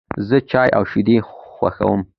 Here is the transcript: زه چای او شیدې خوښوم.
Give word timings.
زه 0.27 0.37
چای 0.49 0.69
او 0.77 0.83
شیدې 0.91 1.17
خوښوم. 1.53 2.01